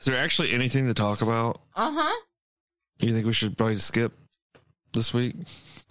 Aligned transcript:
Is 0.00 0.06
there 0.06 0.16
actually 0.16 0.52
anything 0.52 0.86
to 0.86 0.94
talk 0.94 1.22
about? 1.22 1.60
Uh 1.74 1.90
huh. 1.92 2.24
You 3.00 3.12
think 3.14 3.26
we 3.26 3.32
should 3.32 3.56
probably 3.56 3.78
skip 3.78 4.12
this 4.92 5.12
week? 5.14 5.34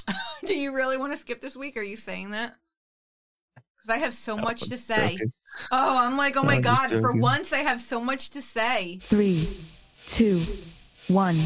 Do 0.45 0.53
you 0.57 0.75
really 0.75 0.97
want 0.97 1.11
to 1.13 1.17
skip 1.17 1.41
this 1.41 1.55
week? 1.55 1.77
Are 1.77 1.81
you 1.83 1.97
saying 1.97 2.31
that? 2.31 2.55
Because 3.55 3.89
I 3.89 3.97
have 3.97 4.13
so 4.13 4.35
No, 4.35 4.43
much 4.43 4.63
I'm 4.63 4.69
to 4.69 4.77
say. 4.77 5.11
joking. 5.13 5.33
Oh, 5.71 5.97
I'm 5.97 6.17
like, 6.17 6.37
oh 6.37 6.43
my 6.43 6.55
I'm 6.55 6.61
god! 6.61 6.91
For 6.91 7.13
once, 7.13 7.51
I 7.51 7.59
have 7.59 7.81
so 7.81 7.99
much 7.99 8.29
to 8.31 8.41
say. 8.41 8.99
Three, 9.03 9.49
two, 10.05 10.41
one. 11.07 11.37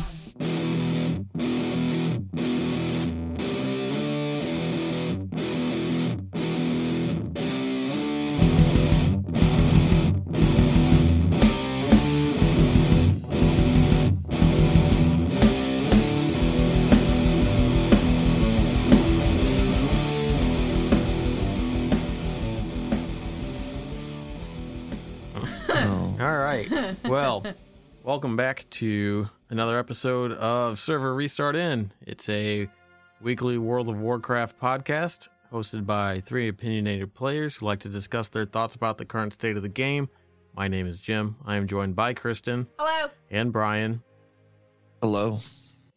Right. 26.52 26.96
Well, 27.06 27.46
welcome 28.04 28.36
back 28.36 28.66
to 28.72 29.30
another 29.50 29.78
episode 29.80 30.34
of 30.34 30.80
Server 30.80 31.14
Restart 31.16 31.56
In. 31.56 31.92
It's 32.02 32.28
a 32.28 32.68
weekly 33.22 33.58
World 33.58 33.88
of 33.88 33.98
Warcraft 33.98 34.60
podcast 34.60 35.30
hosted 35.52 35.86
by 35.86 36.20
three 36.22 36.50
opinionated 36.50 37.14
players 37.14 37.56
who 37.56 37.66
like 37.66 37.80
to 37.82 37.90
discuss 37.90 38.28
their 38.30 38.44
thoughts 38.44 38.76
about 38.76 38.98
the 38.98 39.06
current 39.06 39.34
state 39.34 39.56
of 39.56 39.64
the 39.64 39.70
game. 39.70 40.10
My 40.54 40.68
name 40.68 40.88
is 40.88 41.00
Jim. 41.00 41.38
I 41.46 41.56
am 41.56 41.68
joined 41.68 41.96
by 41.96 42.14
Kristen 42.14 42.68
Hello. 42.78 43.10
and 43.30 43.54
Brian. 43.54 44.04
Hello. 45.02 45.40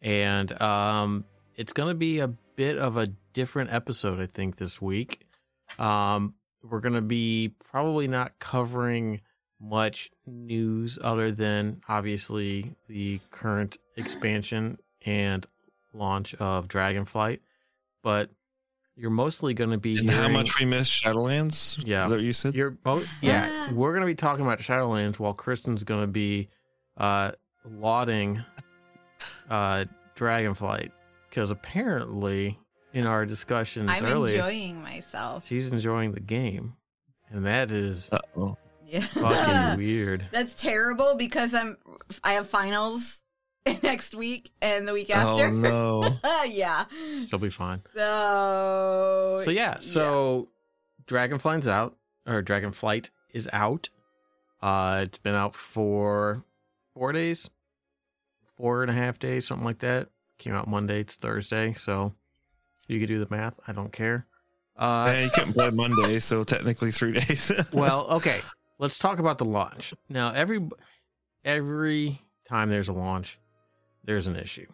And 0.01 0.61
um, 0.61 1.25
it's 1.55 1.73
going 1.73 1.89
to 1.89 1.95
be 1.95 2.19
a 2.19 2.27
bit 2.27 2.77
of 2.77 2.95
a 2.95 3.07
different 3.33 3.73
episode, 3.73 4.21
I 4.21 4.27
think, 4.27 4.55
this 4.55 4.81
week. 4.81 5.25
Um, 5.77 6.33
we're 6.63 6.79
going 6.79 6.95
to 6.95 7.01
be 7.01 7.53
probably 7.71 8.07
not 8.07 8.39
covering 8.39 9.19
much 9.69 10.11
news 10.25 10.99
other 11.01 11.31
than 11.31 11.81
obviously 11.87 12.75
the 12.87 13.19
current 13.31 13.77
expansion 13.97 14.77
and 15.05 15.45
launch 15.93 16.35
of 16.35 16.67
Dragonflight. 16.67 17.39
But 18.03 18.29
you're 18.95 19.09
mostly 19.09 19.53
going 19.53 19.71
to 19.71 19.77
be 19.77 19.97
And 19.97 20.09
how 20.09 20.27
much 20.29 20.59
we 20.59 20.65
missed 20.65 20.91
Shadowlands? 20.91 21.81
Yeah. 21.85 22.03
Is 22.03 22.09
that 22.11 22.15
what 22.17 22.25
you 22.25 22.33
said? 22.33 22.55
you're 22.55 22.71
both, 22.71 23.07
yeah. 23.21 23.47
Ah. 23.69 23.73
We're 23.73 23.91
going 23.91 24.01
to 24.01 24.07
be 24.07 24.15
talking 24.15 24.45
about 24.45 24.59
Shadowlands 24.59 25.19
while 25.19 25.33
Kristen's 25.33 25.83
going 25.83 26.01
to 26.01 26.07
be 26.07 26.49
uh, 26.97 27.31
lauding 27.69 28.43
uh, 29.49 29.85
Dragonflight 30.15 30.91
because 31.29 31.51
apparently 31.51 32.57
in 32.93 33.05
our 33.05 33.25
discussions 33.25 33.89
I'm 33.89 34.05
earlier, 34.05 34.35
enjoying 34.35 34.81
myself. 34.81 35.45
she's 35.45 35.73
enjoying 35.73 36.13
the 36.13 36.21
game, 36.21 36.75
and 37.29 37.45
that 37.45 37.71
is 37.71 38.09
Uh-oh. 38.13 38.57
Yeah. 38.85 38.99
fucking 39.01 39.77
weird. 39.77 40.27
That's 40.31 40.53
terrible 40.53 41.15
because 41.17 41.53
I'm 41.53 41.77
I 42.23 42.33
have 42.33 42.47
finals 42.47 43.23
next 43.83 44.15
week 44.15 44.51
and 44.61 44.87
the 44.87 44.93
week 44.93 45.09
after. 45.09 45.43
Oh 45.43 46.03
after. 46.03 46.19
no. 46.23 46.45
yeah. 46.45 46.85
She'll 47.29 47.39
be 47.39 47.49
fine. 47.49 47.81
So 47.95 49.35
So 49.43 49.51
yeah, 49.51 49.79
so 49.79 50.49
Dragonflight's 51.07 51.67
out, 51.67 51.97
or 52.27 52.41
Dragonflight 52.41 53.09
is 53.33 53.49
out. 53.51 53.89
Uh, 54.61 55.01
it's 55.03 55.19
been 55.19 55.35
out 55.35 55.55
for 55.55 56.43
four 56.93 57.11
days, 57.11 57.49
four 58.55 58.81
and 58.81 58.89
a 58.89 58.93
half 58.93 59.19
days, 59.19 59.45
something 59.45 59.65
like 59.65 59.79
that. 59.79 60.09
Came 60.37 60.53
out 60.53 60.67
Monday. 60.67 61.01
It's 61.01 61.15
Thursday, 61.15 61.73
so 61.73 62.13
you 62.87 62.99
could 62.99 63.07
do 63.07 63.23
the 63.23 63.27
math. 63.29 63.53
I 63.67 63.73
don't 63.73 63.91
care. 63.91 64.25
Uh, 64.77 65.11
yeah, 65.13 65.19
you 65.21 65.29
couldn't 65.29 65.53
play 65.53 65.69
Monday, 65.69 66.19
so 66.19 66.43
technically 66.43 66.91
three 66.91 67.13
days. 67.13 67.51
well, 67.71 68.07
okay. 68.07 68.41
Let's 68.77 68.97
talk 68.97 69.19
about 69.19 69.37
the 69.37 69.45
launch. 69.45 69.93
Now, 70.09 70.31
every 70.33 70.67
every 71.43 72.19
time 72.47 72.69
there's 72.69 72.89
a 72.89 72.93
launch, 72.93 73.37
there's 74.03 74.27
an 74.27 74.35
issue. 74.35 74.67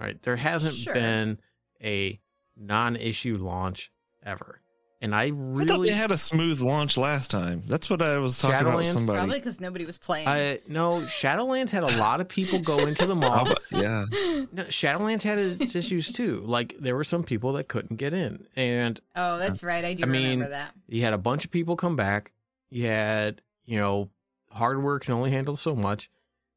All 0.00 0.06
right, 0.06 0.20
there 0.22 0.36
hasn't 0.36 0.74
Sure. 0.74 0.94
been 0.94 1.38
a 1.82 2.20
non-issue 2.56 3.36
launch 3.38 3.90
ever, 4.24 4.60
and 5.00 5.14
I 5.14 5.24
I 5.24 5.30
thought 5.30 5.34
really 5.80 5.90
they 5.90 5.94
had 5.96 6.12
a 6.12 6.18
smooth 6.18 6.60
launch 6.60 6.96
last 6.96 7.30
time. 7.30 7.62
That's 7.66 7.88
what 7.90 8.02
I 8.02 8.18
was 8.18 8.38
talking 8.38 8.60
about 8.66 8.78
with 8.78 8.86
somebody. 8.88 9.18
probably 9.18 9.38
because 9.38 9.60
nobody 9.60 9.84
was 9.84 9.98
playing. 9.98 10.26
I 10.28 10.58
no 10.68 11.00
Shadowlands 11.02 11.70
had 11.70 11.82
a 11.82 11.96
lot 11.98 12.20
of 12.20 12.28
people 12.28 12.58
go 12.60 12.78
into 12.86 13.06
the 13.06 13.14
mall. 13.16 13.46
yeah. 13.70 14.04
No, 14.54 14.64
Shadowlands 14.64 15.22
had 15.22 15.38
its 15.38 15.74
issues 15.76 16.10
too. 16.10 16.42
Like 16.44 16.74
there 16.78 16.94
were 16.96 17.04
some 17.04 17.22
people 17.22 17.52
that 17.54 17.68
couldn't 17.68 17.96
get 17.96 18.12
in, 18.12 18.44
and 18.56 19.00
oh, 19.16 19.38
that's 19.38 19.62
right. 19.62 19.84
I 19.84 19.94
do 19.94 20.02
I 20.02 20.06
mean, 20.06 20.22
remember 20.40 20.48
that. 20.50 20.74
you 20.88 21.02
had 21.02 21.12
a 21.14 21.18
bunch 21.18 21.44
of 21.44 21.50
people 21.50 21.76
come 21.76 21.96
back. 21.96 22.32
You 22.72 22.86
had, 22.86 23.42
you 23.66 23.76
know, 23.78 24.08
hardware 24.50 24.98
can 24.98 25.12
only 25.12 25.30
handle 25.30 25.54
so 25.56 25.74
much. 25.76 26.08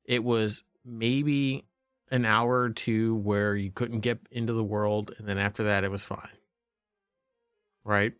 It 0.06 0.24
was 0.24 0.64
maybe 0.86 1.66
an 2.09 2.24
hour 2.26 2.62
or 2.62 2.70
two 2.70 3.16
where 3.18 3.53
you 3.53 3.70
couldn't 3.70 4.00
get 4.00 4.20
into 4.31 4.53
the 4.53 4.64
world, 4.64 5.14
and 5.18 5.28
then 5.28 5.38
after 5.38 5.66
that, 5.66 5.84
it 5.84 5.92
was 5.92 6.06
fine. 6.06 6.30
Right? 7.84 8.14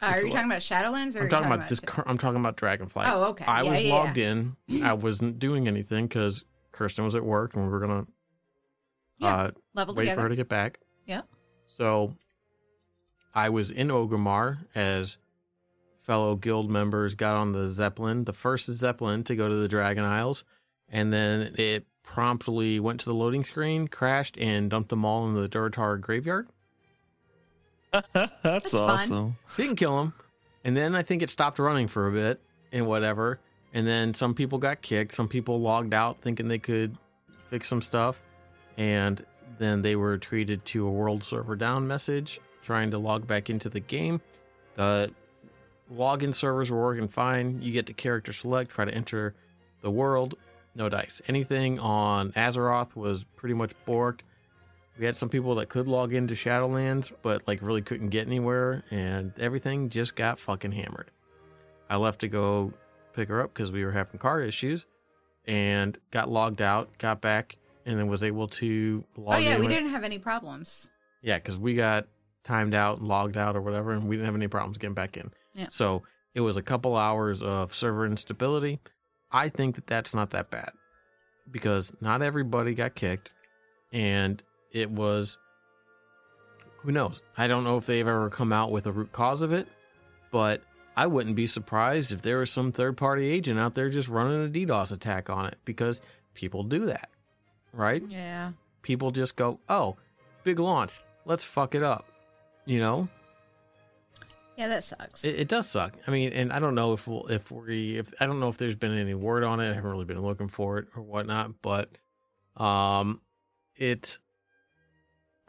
Uh, 0.00 0.06
are 0.06 0.14
it's 0.14 0.24
you 0.24 0.30
talking 0.30 0.46
about 0.46 0.60
Shadowlands 0.60 1.16
or 1.16 1.18
I'm 1.18 1.24
you 1.24 1.30
talking 1.30 1.52
about 1.52 1.68
this. 1.68 1.80
Sh- 1.80 2.00
I'm 2.06 2.16
talking 2.16 2.40
about 2.40 2.56
Dragonflight. 2.56 3.12
Oh, 3.12 3.24
okay. 3.30 3.44
I 3.44 3.62
Yeah, 3.62 3.70
was 3.72 3.82
yeah, 3.84 3.94
logged 3.94 4.16
yeah. 4.16 4.30
in. 4.30 4.56
I 4.82 4.92
wasn't 4.94 5.38
doing 5.38 5.68
anything 5.68 6.06
because 6.06 6.46
Kirsten 6.72 7.04
was 7.04 7.14
at 7.14 7.24
work, 7.24 7.54
and 7.56 7.64
we 7.64 7.70
were 7.70 7.80
gonna 7.80 8.06
uh, 9.20 9.50
Level 9.74 9.94
wait 9.94 10.14
for 10.14 10.22
her 10.22 10.28
to 10.30 10.36
get 10.36 10.48
back. 10.48 10.78
Yeah. 11.04 11.22
So 11.66 12.14
I 13.34 13.50
was 13.50 13.70
in 13.70 13.88
Orgrimmar 13.88 14.58
as 14.74 15.18
fellow 16.08 16.36
guild 16.36 16.70
members 16.70 17.14
got 17.14 17.36
on 17.36 17.52
the 17.52 17.68
Zeppelin, 17.68 18.24
the 18.24 18.32
first 18.32 18.64
Zeppelin 18.72 19.24
to 19.24 19.36
go 19.36 19.46
to 19.46 19.54
the 19.54 19.68
Dragon 19.68 20.04
Isles, 20.04 20.42
and 20.88 21.12
then 21.12 21.54
it 21.58 21.86
promptly 22.02 22.80
went 22.80 23.00
to 23.00 23.06
the 23.06 23.14
loading 23.14 23.44
screen, 23.44 23.86
crashed, 23.86 24.38
and 24.38 24.70
dumped 24.70 24.88
them 24.88 25.04
all 25.04 25.28
in 25.28 25.34
the 25.34 25.46
Durotar 25.46 26.00
graveyard. 26.00 26.48
That's, 27.92 28.32
That's 28.42 28.70
fun. 28.70 28.90
awesome. 28.90 29.36
Didn't 29.58 29.76
kill 29.76 30.00
him. 30.00 30.14
And 30.64 30.74
then 30.74 30.94
I 30.94 31.02
think 31.02 31.20
it 31.20 31.28
stopped 31.28 31.58
running 31.58 31.88
for 31.88 32.08
a 32.08 32.12
bit 32.12 32.40
and 32.72 32.86
whatever. 32.86 33.38
And 33.74 33.86
then 33.86 34.14
some 34.14 34.32
people 34.32 34.56
got 34.56 34.80
kicked. 34.80 35.12
Some 35.12 35.28
people 35.28 35.60
logged 35.60 35.92
out 35.92 36.22
thinking 36.22 36.48
they 36.48 36.58
could 36.58 36.96
fix 37.50 37.68
some 37.68 37.82
stuff. 37.82 38.18
And 38.78 39.22
then 39.58 39.82
they 39.82 39.94
were 39.94 40.16
treated 40.16 40.64
to 40.66 40.86
a 40.86 40.90
world 40.90 41.22
server 41.22 41.54
down 41.54 41.86
message 41.86 42.40
trying 42.62 42.90
to 42.92 42.98
log 42.98 43.26
back 43.26 43.50
into 43.50 43.68
the 43.68 43.80
game. 43.80 44.22
The 44.76 45.10
login 45.92 46.34
servers 46.34 46.70
were 46.70 46.80
working 46.82 47.08
fine. 47.08 47.60
You 47.62 47.72
get 47.72 47.86
to 47.86 47.92
character 47.92 48.32
select, 48.32 48.70
try 48.70 48.84
to 48.84 48.94
enter 48.94 49.34
the 49.82 49.90
world. 49.90 50.34
No 50.74 50.88
dice. 50.88 51.20
Anything 51.28 51.78
on 51.80 52.32
Azeroth 52.32 52.94
was 52.94 53.24
pretty 53.24 53.54
much 53.54 53.72
borked. 53.86 54.20
We 54.98 55.04
had 55.06 55.16
some 55.16 55.28
people 55.28 55.54
that 55.56 55.68
could 55.68 55.86
log 55.86 56.12
into 56.12 56.34
Shadowlands, 56.34 57.12
but 57.22 57.46
like 57.46 57.62
really 57.62 57.82
couldn't 57.82 58.08
get 58.08 58.26
anywhere, 58.26 58.82
and 58.90 59.32
everything 59.38 59.88
just 59.90 60.16
got 60.16 60.38
fucking 60.40 60.72
hammered. 60.72 61.10
I 61.88 61.96
left 61.96 62.20
to 62.20 62.28
go 62.28 62.72
pick 63.14 63.28
her 63.28 63.40
up 63.40 63.54
because 63.54 63.70
we 63.70 63.84
were 63.84 63.92
having 63.92 64.18
car 64.18 64.40
issues, 64.40 64.84
and 65.46 65.96
got 66.10 66.28
logged 66.28 66.60
out, 66.60 66.90
got 66.98 67.20
back, 67.20 67.56
and 67.86 67.98
then 67.98 68.08
was 68.08 68.22
able 68.22 68.48
to 68.48 69.04
oh, 69.16 69.20
log 69.22 69.34
Oh 69.36 69.38
yeah, 69.38 69.54
in. 69.54 69.60
we 69.60 69.66
with- 69.66 69.74
didn't 69.76 69.90
have 69.90 70.04
any 70.04 70.18
problems. 70.18 70.90
yeah, 71.22 71.36
because 71.38 71.56
we 71.56 71.74
got 71.74 72.06
timed 72.44 72.74
out 72.74 72.98
and 72.98 73.06
logged 73.08 73.36
out 73.36 73.54
or 73.56 73.60
whatever, 73.62 73.92
and 73.92 74.08
we 74.08 74.16
didn't 74.16 74.26
have 74.26 74.34
any 74.34 74.48
problems 74.48 74.78
getting 74.78 74.94
back 74.94 75.16
in. 75.16 75.30
Yeah. 75.58 75.66
So 75.70 76.04
it 76.34 76.40
was 76.40 76.56
a 76.56 76.62
couple 76.62 76.96
hours 76.96 77.42
of 77.42 77.74
server 77.74 78.06
instability. 78.06 78.78
I 79.32 79.48
think 79.48 79.74
that 79.74 79.86
that's 79.88 80.14
not 80.14 80.30
that 80.30 80.50
bad 80.50 80.70
because 81.50 81.92
not 82.00 82.22
everybody 82.22 82.74
got 82.74 82.94
kicked, 82.94 83.32
and 83.92 84.40
it 84.72 84.88
was 84.90 85.36
who 86.78 86.92
knows. 86.92 87.22
I 87.36 87.48
don't 87.48 87.64
know 87.64 87.76
if 87.76 87.86
they've 87.86 88.06
ever 88.06 88.30
come 88.30 88.52
out 88.52 88.70
with 88.70 88.86
a 88.86 88.92
root 88.92 89.10
cause 89.10 89.42
of 89.42 89.52
it, 89.52 89.66
but 90.30 90.62
I 90.96 91.06
wouldn't 91.08 91.34
be 91.34 91.46
surprised 91.48 92.12
if 92.12 92.22
there 92.22 92.38
was 92.38 92.50
some 92.50 92.70
third 92.70 92.96
party 92.96 93.26
agent 93.26 93.58
out 93.58 93.74
there 93.74 93.90
just 93.90 94.08
running 94.08 94.44
a 94.44 94.48
DDoS 94.48 94.92
attack 94.92 95.28
on 95.28 95.46
it 95.46 95.58
because 95.64 96.00
people 96.34 96.62
do 96.62 96.86
that, 96.86 97.10
right? 97.72 98.02
Yeah. 98.08 98.52
people 98.82 99.10
just 99.10 99.34
go, 99.34 99.58
"Oh, 99.68 99.96
big 100.44 100.60
launch, 100.60 101.00
let's 101.24 101.44
fuck 101.44 101.74
it 101.74 101.82
up," 101.82 102.06
you 102.64 102.78
know. 102.78 103.08
Yeah, 104.58 104.66
that 104.68 104.82
sucks. 104.82 105.24
It, 105.24 105.36
it 105.38 105.48
does 105.48 105.68
suck. 105.68 105.94
I 106.06 106.10
mean, 106.10 106.32
and 106.32 106.52
I 106.52 106.58
don't 106.58 106.74
know 106.74 106.92
if 106.92 107.06
we'll, 107.06 107.28
if 107.28 107.48
we 107.52 107.96
if 107.96 108.12
I 108.20 108.26
don't 108.26 108.40
know 108.40 108.48
if 108.48 108.58
there's 108.58 108.74
been 108.74 108.96
any 108.98 109.14
word 109.14 109.44
on 109.44 109.60
it. 109.60 109.70
I 109.70 109.74
haven't 109.74 109.88
really 109.88 110.04
been 110.04 110.20
looking 110.20 110.48
for 110.48 110.78
it 110.78 110.88
or 110.96 111.02
whatnot, 111.02 111.62
but 111.62 111.96
um, 112.56 113.20
it 113.76 114.18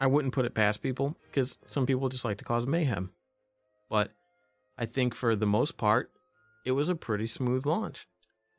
I 0.00 0.06
wouldn't 0.06 0.32
put 0.32 0.44
it 0.44 0.54
past 0.54 0.80
people 0.80 1.16
because 1.26 1.58
some 1.66 1.86
people 1.86 2.08
just 2.08 2.24
like 2.24 2.38
to 2.38 2.44
cause 2.44 2.68
mayhem. 2.68 3.10
But 3.88 4.12
I 4.78 4.86
think 4.86 5.16
for 5.16 5.34
the 5.34 5.44
most 5.46 5.76
part, 5.76 6.12
it 6.64 6.70
was 6.70 6.88
a 6.88 6.94
pretty 6.94 7.26
smooth 7.26 7.66
launch. 7.66 8.06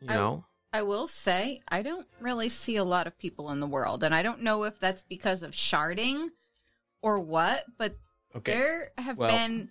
You 0.02 0.10
I- 0.10 0.16
know, 0.16 0.46
I 0.74 0.82
will 0.82 1.08
say 1.08 1.62
I 1.70 1.82
don't 1.82 2.08
really 2.20 2.50
see 2.50 2.76
a 2.76 2.84
lot 2.84 3.08
of 3.08 3.18
people 3.18 3.52
in 3.52 3.62
the 3.62 3.68
world, 3.68 4.04
and 4.04 4.14
I 4.14 4.22
don't 4.22 4.42
know 4.42 4.64
if 4.66 4.80
that's 4.80 5.04
because 5.04 5.44
of 5.44 5.52
sharding 5.52 6.28
or 7.02 7.22
what, 7.22 7.64
but 7.78 7.96
Okay. 8.36 8.52
there 8.52 8.92
have 8.98 9.18
Well- 9.18 9.30
been 9.30 9.70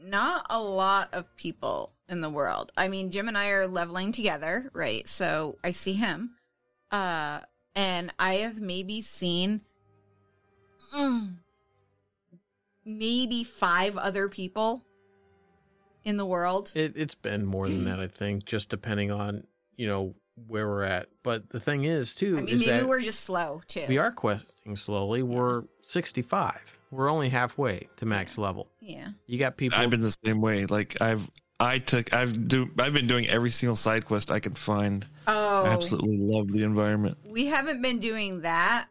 not 0.00 0.46
a 0.50 0.60
lot 0.60 1.08
of 1.12 1.34
people 1.36 1.92
in 2.08 2.20
the 2.20 2.30
world. 2.30 2.72
I 2.76 2.88
mean, 2.88 3.10
Jim 3.10 3.28
and 3.28 3.36
I 3.36 3.48
are 3.48 3.66
leveling 3.66 4.12
together, 4.12 4.70
right? 4.72 5.06
So 5.08 5.58
I 5.62 5.72
see 5.72 5.94
him. 5.94 6.34
Uh 6.90 7.40
and 7.74 8.12
I 8.18 8.36
have 8.36 8.60
maybe 8.60 9.02
seen 9.02 9.60
mm, 10.94 11.34
maybe 12.84 13.44
five 13.44 13.96
other 13.96 14.28
people 14.28 14.84
in 16.04 16.16
the 16.16 16.26
world. 16.26 16.72
It, 16.74 16.96
it's 16.96 17.14
been 17.14 17.44
more 17.44 17.68
than 17.68 17.84
that, 17.84 18.00
I 18.00 18.08
think, 18.08 18.44
just 18.44 18.68
depending 18.68 19.12
on 19.12 19.44
you 19.76 19.86
know 19.86 20.14
where 20.46 20.66
we're 20.66 20.84
at. 20.84 21.08
But 21.22 21.50
the 21.50 21.60
thing 21.60 21.84
is, 21.84 22.14
too, 22.14 22.38
I 22.38 22.40
mean, 22.40 22.54
is 22.54 22.60
maybe 22.60 22.70
that 22.72 22.88
we're 22.88 23.00
just 23.00 23.20
slow 23.20 23.60
too. 23.66 23.84
we 23.88 23.98
are 23.98 24.10
questing 24.10 24.76
slowly. 24.76 25.22
We're 25.22 25.64
65. 25.82 26.77
We're 26.90 27.10
only 27.10 27.28
halfway 27.28 27.88
to 27.96 28.06
max 28.06 28.38
level. 28.38 28.68
Yeah. 28.80 29.08
You 29.26 29.38
got 29.38 29.56
people. 29.56 29.78
I've 29.78 29.90
been 29.90 30.02
the 30.02 30.16
same 30.24 30.40
way. 30.40 30.66
Like 30.66 31.00
I've 31.00 31.28
I 31.60 31.78
took 31.78 32.14
I've 32.14 32.48
do 32.48 32.70
I've 32.78 32.94
been 32.94 33.06
doing 33.06 33.28
every 33.28 33.50
single 33.50 33.76
side 33.76 34.06
quest 34.06 34.30
I 34.30 34.40
could 34.40 34.56
find. 34.56 35.06
Oh, 35.26 35.64
I 35.64 35.68
absolutely 35.68 36.18
love 36.18 36.50
the 36.50 36.62
environment. 36.62 37.18
we 37.26 37.46
haven't 37.46 37.82
been 37.82 37.98
doing 37.98 38.42
that 38.42 38.88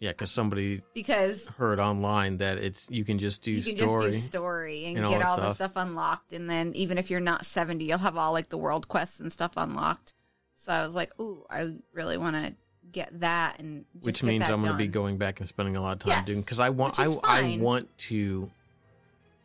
yeah, 0.00 0.12
because 0.12 0.30
somebody 0.30 0.80
because 0.94 1.46
heard 1.58 1.78
online 1.78 2.38
that 2.38 2.56
it's 2.56 2.88
you 2.90 3.04
can 3.04 3.18
just 3.18 3.42
do 3.42 3.50
you 3.50 3.62
can 3.62 3.86
story. 3.86 4.10
just 4.10 4.22
do 4.22 4.26
story 4.28 4.86
and, 4.86 4.96
and 4.96 5.08
get 5.08 5.18
that 5.18 5.28
all 5.28 5.36
the 5.36 5.52
stuff. 5.52 5.56
stuff 5.56 5.72
unlocked, 5.76 6.32
and 6.32 6.48
then 6.48 6.72
even 6.74 6.96
if 6.96 7.10
you're 7.10 7.20
not 7.20 7.44
seventy, 7.44 7.84
you'll 7.84 7.98
have 7.98 8.16
all 8.16 8.32
like 8.32 8.48
the 8.48 8.56
world 8.56 8.88
quests 8.88 9.20
and 9.20 9.30
stuff 9.30 9.52
unlocked. 9.58 10.14
So 10.56 10.72
I 10.72 10.86
was 10.86 10.94
like, 10.94 11.12
ooh, 11.20 11.44
I 11.50 11.74
really 11.92 12.16
want 12.16 12.34
to 12.36 12.54
get 12.92 13.20
that 13.20 13.60
and 13.60 13.84
just 13.94 14.04
which 14.06 14.22
means 14.22 14.42
I'm 14.48 14.60
going 14.60 14.72
to 14.72 14.78
be 14.78 14.86
going 14.86 15.16
back 15.18 15.40
and 15.40 15.48
spending 15.48 15.76
a 15.76 15.82
lot 15.82 15.92
of 15.92 15.98
time 16.00 16.08
Yes, 16.10 16.26
doing 16.26 16.40
because 16.40 16.58
I 16.60 16.70
want 16.70 16.98
I 16.98 17.06
I 17.24 17.58
want 17.60 17.88
to 17.98 18.50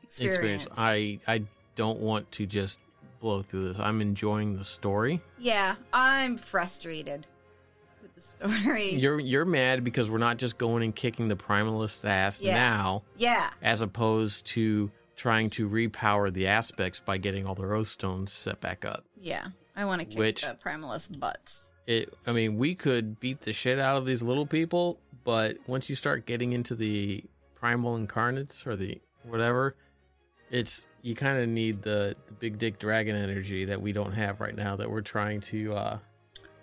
experience. 0.03 0.63
experience. 0.63 0.67
I 0.77 1.19
I 1.27 1.43
don't 1.75 1.99
want 1.99 2.31
to 2.33 2.45
just 2.45 2.79
blow 3.19 3.41
through 3.41 3.69
this. 3.69 3.79
I'm 3.79 4.01
enjoying 4.01 4.55
the 4.57 4.63
story. 4.63 5.21
yeah, 5.39 5.75
I'm 5.93 6.37
frustrated 6.37 7.27
with 8.01 8.13
the 8.13 8.21
story. 8.21 8.89
You're 8.95 9.19
you're 9.19 9.45
mad 9.45 9.83
because 9.83 10.09
we're 10.09 10.17
not 10.17 10.37
just 10.37 10.57
going 10.57 10.83
and 10.83 10.95
kicking 10.95 11.27
the 11.27 11.35
primalist 11.35 12.05
ass 12.05 12.39
Yeah. 12.41 12.55
now, 12.55 13.03
yeah, 13.17 13.49
as 13.61 13.81
opposed 13.81 14.45
to 14.47 14.91
trying 15.15 15.49
to 15.49 15.69
repower 15.69 16.31
the 16.33 16.47
aspects 16.47 16.99
by 16.99 17.17
getting 17.17 17.45
all 17.47 17.55
the 17.55 17.63
oath 17.63 17.87
stones 17.87 18.31
set 18.33 18.59
back 18.61 18.83
up. 18.85 19.05
yeah, 19.19 19.47
I 19.75 19.85
want 19.85 20.01
to 20.01 20.05
kick 20.05 20.17
Which- 20.19 20.41
the 20.41 20.57
primalist 20.63 21.17
butts. 21.19 21.64
It 21.87 22.13
I 22.25 22.31
mean, 22.31 22.57
we 22.57 22.75
could 22.75 23.19
beat 23.19 23.41
the 23.41 23.53
shit 23.53 23.79
out 23.79 23.97
of 23.97 24.05
these 24.05 24.23
little 24.23 24.45
people, 24.47 24.99
but 25.23 25.57
once 25.67 25.89
you 25.89 25.95
start 25.95 26.25
getting 26.25 26.53
into 26.53 26.75
the 26.75 27.23
primal 27.55 27.95
incarnates 27.95 28.65
or 28.65 28.75
the 28.75 28.99
whatever, 29.23 29.75
it's 30.49 30.85
you 31.01 31.15
kind 31.15 31.37
of 31.41 31.47
need 31.47 31.83
the, 31.83 32.15
the 32.27 32.33
big 32.33 32.57
dick 32.57 32.79
dragon 32.79 33.15
energy 33.15 33.65
that 33.65 33.79
we 33.81 33.91
don't 33.91 34.13
have 34.13 34.39
right 34.41 34.55
now 34.55 34.75
that 34.75 34.89
we're 34.89 35.01
trying 35.01 35.41
to 35.41 35.75
uh 35.75 35.97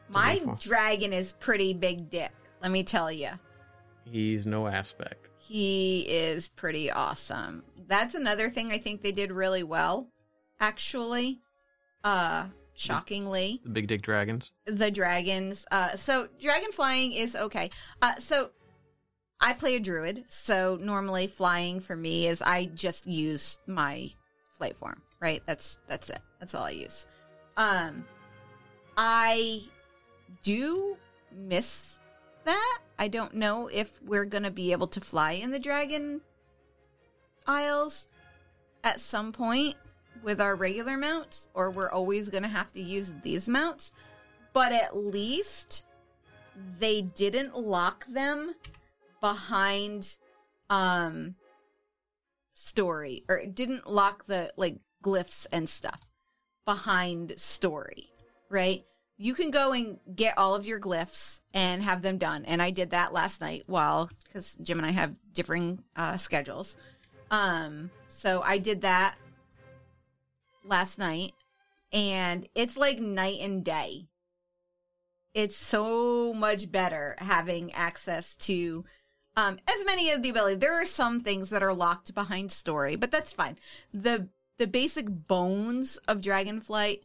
My 0.09 0.41
dragon 0.61 1.13
is 1.13 1.33
pretty 1.35 1.75
big 1.75 2.11
dick. 2.11 2.33
Let 2.61 2.71
me 2.73 2.83
tell 2.83 3.11
you. 3.13 3.31
he's 4.05 4.47
no 4.47 4.67
aspect. 4.67 5.31
He 5.39 6.01
is 6.09 6.49
pretty 6.49 6.91
awesome. 6.91 7.63
That's 7.87 8.15
another 8.15 8.49
thing 8.51 8.73
I 8.73 8.79
think 8.79 9.03
they 9.03 9.13
did 9.13 9.31
really 9.33 9.63
well, 9.63 10.09
actually. 10.61 11.41
Uh 12.05 12.47
shockingly. 12.75 13.61
The 13.65 13.71
big 13.71 13.87
dick 13.87 14.03
dragons. 14.03 14.53
The 14.67 14.91
dragons. 14.91 15.67
Uh 15.71 15.97
so 15.97 16.29
dragon 16.41 16.73
flying 16.73 17.13
is 17.13 17.37
okay. 17.37 17.71
Uh 18.01 18.17
so 18.17 18.51
I 19.41 19.53
play 19.55 19.75
a 19.75 19.81
druid, 19.81 20.25
so 20.29 20.79
normally 20.81 21.27
flying 21.27 21.81
for 21.81 21.97
me 21.97 22.29
is 22.29 22.43
I 22.43 22.67
just 22.67 23.07
use 23.07 23.59
my 23.67 24.11
flight 24.53 24.77
form, 24.77 25.03
right? 25.21 25.43
That's 25.45 25.79
that's 25.87 26.11
it. 26.11 26.21
That's 26.39 26.55
all 26.55 26.65
I 26.65 26.71
use. 26.71 27.07
Um 27.57 28.05
I 28.97 29.63
do 30.43 30.97
miss 31.35 31.99
that. 32.45 32.79
I 32.99 33.09
don't 33.09 33.35
know 33.35 33.69
if 33.69 34.01
we're 34.03 34.25
going 34.25 34.43
to 34.45 34.51
be 34.51 34.73
able 34.73 34.87
to 34.89 35.01
fly 35.01 35.33
in 35.33 35.51
the 35.51 35.59
dragon 35.59 36.21
isles 37.47 38.09
at 38.85 39.01
some 39.01 39.33
point 39.33 39.77
with 40.23 40.41
our 40.41 40.55
regular 40.55 40.97
mounts, 40.97 41.49
or 41.55 41.71
we're 41.71 41.91
always 41.91 42.29
going 42.29 42.43
to 42.43 42.49
have 42.49 42.73
to 42.73 42.83
use 42.83 43.13
these 43.23 43.49
mounts. 43.49 43.93
But 44.53 44.73
at 44.73 44.97
least 44.97 45.87
they 46.79 47.03
didn't 47.03 47.57
lock 47.57 48.07
them 48.07 48.55
behind 49.21 50.17
um 50.69 51.35
story 52.55 53.25
or 53.29 53.39
it 53.39 53.55
didn't 53.55 53.89
lock 53.89 54.27
the 54.27 54.53
like 54.57 54.77
glyphs 55.03 55.47
and 55.53 55.69
stuff 55.69 56.01
behind 56.65 57.33
story 57.39 58.09
right 58.51 58.85
you 59.17 59.35
can 59.35 59.51
go 59.51 59.73
and 59.73 59.99
get 60.15 60.37
all 60.39 60.55
of 60.55 60.67
your 60.67 60.81
glyphs 60.81 61.41
and 61.55 61.83
have 61.83 62.03
them 62.03 62.19
done 62.19 62.45
and 62.45 62.63
i 62.63 62.71
did 62.71 62.91
that 62.91 63.13
last 63.13 63.41
night 63.41 63.63
while 63.67 64.11
because 64.25 64.57
jim 64.63 64.79
and 64.79 64.87
i 64.87 64.91
have 64.91 65.15
differing 65.33 65.83
uh, 65.97 66.17
schedules 66.17 66.77
um 67.31 67.91
so 68.09 68.43
i 68.43 68.59
did 68.59 68.81
that 68.83 69.17
last 70.65 70.99
night 70.99 71.33
and 71.93 72.49
it's 72.55 72.77
like 72.77 72.99
night 72.99 73.39
and 73.41 73.65
day. 73.65 74.07
It's 75.35 75.57
so 75.57 76.35
much 76.35 76.71
better 76.71 77.17
having 77.19 77.73
access 77.73 78.35
to 78.37 78.85
um 79.37 79.59
as 79.67 79.85
many 79.85 80.11
of 80.11 80.23
the 80.23 80.31
ability. 80.31 80.57
There 80.57 80.81
are 80.81 80.87
some 80.87 81.21
things 81.21 81.51
that 81.51 81.63
are 81.63 81.75
locked 81.75 82.15
behind 82.15 82.53
story 82.53 82.97
but 82.97 83.11
that's 83.11 83.33
fine. 83.33 83.59
The 83.93 84.29
the 84.59 84.67
basic 84.67 85.07
bones 85.09 85.97
of 86.09 86.21
dragonflight 86.21 87.01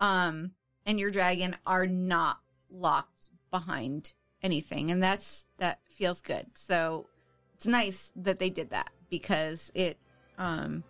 um 0.00 0.52
and 0.86 0.98
your 0.98 1.10
dragon 1.10 1.56
are 1.66 1.86
not 1.86 2.40
locked 2.70 3.30
behind 3.50 4.14
anything 4.42 4.90
and 4.90 5.02
that's 5.02 5.46
that 5.58 5.80
feels 5.88 6.20
good. 6.20 6.46
So 6.56 7.06
it's 7.54 7.66
nice 7.66 8.12
that 8.16 8.38
they 8.38 8.50
did 8.50 8.70
that 8.70 8.90
because 9.10 9.70
it 9.74 9.98
um 10.38 10.82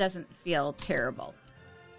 doesn't 0.00 0.34
feel 0.34 0.72
terrible 0.72 1.34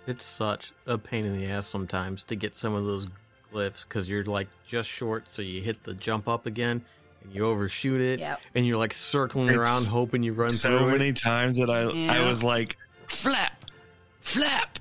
It's 0.07 0.23
such 0.25 0.73
a 0.87 0.97
pain 0.97 1.23
in 1.23 1.37
the 1.37 1.45
ass 1.45 1.67
sometimes 1.67 2.23
to 2.23 2.35
get 2.35 2.55
some 2.55 2.73
of 2.73 2.83
those 2.83 3.05
glyphs 3.53 3.87
because 3.87 4.09
you're 4.09 4.23
like 4.25 4.47
just 4.67 4.89
short, 4.89 5.29
so 5.29 5.43
you 5.43 5.61
hit 5.61 5.83
the 5.83 5.93
jump 5.93 6.27
up 6.27 6.47
again 6.47 6.83
and 7.23 7.31
you 7.31 7.45
overshoot 7.45 8.01
it, 8.01 8.19
Yep. 8.19 8.39
and 8.55 8.65
you're 8.65 8.79
like 8.79 8.95
circling 8.95 9.49
It's 9.49 9.57
around 9.57 9.85
hoping 9.85 10.23
you 10.23 10.33
run 10.33 10.49
so 10.49 10.79
through 10.79 10.87
it. 10.87 10.91
many 10.97 11.13
times 11.13 11.57
that 11.59 11.69
I 11.69 11.91
Yeah. 11.91 12.13
I 12.13 12.25
was 12.25 12.43
like 12.43 12.75
flap, 13.07 13.69
flap, 14.21 14.79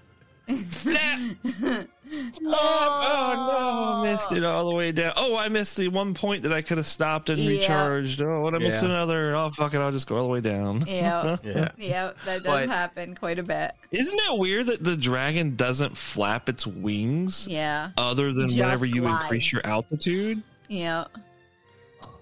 flap. 0.59 1.87
Oh 2.12 3.95
no, 4.02 4.02
I 4.09 4.11
missed 4.11 4.33
it 4.33 4.42
all 4.42 4.69
the 4.69 4.75
way 4.75 4.90
down. 4.90 5.12
Oh, 5.16 5.37
I 5.37 5.49
missed 5.49 5.76
the 5.76 5.87
one 5.87 6.12
point 6.12 6.42
that 6.42 6.52
I 6.52 6.61
could 6.61 6.76
have 6.78 6.87
stopped 6.87 7.28
and 7.30 7.38
Yeah. 7.38 7.50
recharged. 7.61 8.21
Oh, 8.21 8.40
what 8.40 8.52
I 8.54 8.59
missed 8.59 8.83
Yeah. 8.83 8.88
another. 8.88 9.37
Oh 9.37 9.50
fuck 9.50 9.75
it, 9.75 9.78
I'll 9.78 9.92
just 9.92 10.09
go 10.09 10.16
all 10.16 10.23
the 10.25 10.28
way 10.28 10.40
down. 10.40 10.85
Yeah. 10.88 11.37
Yeah. 11.45 11.69
yeah 11.76 12.11
that 12.25 12.42
does 12.42 12.45
But- 12.45 12.69
happen 12.69 13.14
quite 13.14 13.38
a 13.38 13.45
bit 13.45 13.73
Isn't 13.92 14.19
it 14.19 14.38
weird 14.38 14.66
that 14.66 14.83
the 14.83 14.97
dragon 14.97 15.54
doesn't 15.54 15.97
flap 15.97 16.49
its 16.49 16.66
wings 16.66 17.47
yeah 17.49 17.90
other 17.97 18.33
than 18.33 18.49
Just 18.49 18.59
whenever 18.61 18.87
you 18.87 19.02
glides. 19.02 19.23
increase 19.23 19.52
your 19.52 19.64
altitude? 19.64 20.42
yeah 20.69 21.04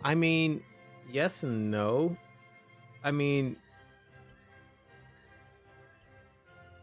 I 0.04 0.14
mean, 0.14 0.62
yes 1.10 1.42
and 1.44 1.70
no. 1.70 2.16
I 3.02 3.10
mean, 3.10 3.56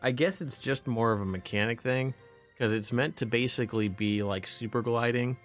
I 0.02 0.12
guess 0.12 0.42
it's 0.42 0.60
just 0.60 0.88
more 0.88 1.12
of 1.12 1.22
a 1.22 1.26
mechanic 1.26 1.82
thing 1.82 2.14
because 2.54 2.72
it's 2.72 2.92
meant 2.94 3.18
to 3.18 3.26
basically 3.26 3.88
be 3.88 4.24
like 4.24 4.46
super 4.48 4.82
gliding 4.82 5.38